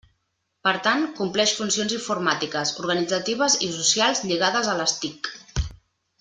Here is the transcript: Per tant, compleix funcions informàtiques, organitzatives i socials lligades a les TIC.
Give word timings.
Per 0.67 0.71
tant, 0.85 1.03
compleix 1.19 1.53
funcions 1.57 1.93
informàtiques, 1.97 2.73
organitzatives 2.85 3.59
i 3.69 3.69
socials 3.77 4.23
lligades 4.31 4.71
a 4.73 4.77
les 4.81 4.97
TIC. 5.05 5.31